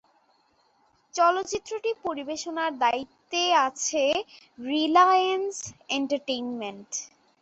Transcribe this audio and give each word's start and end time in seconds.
চলচ্চিত্রটি 1.13 1.91
পরিবেশনার 2.05 2.71
দায়িত্বে 2.83 3.43
আছে 3.67 4.03
রিলায়েন্স 4.67 5.55
এন্টারটেইনমেন্ট। 5.89 6.89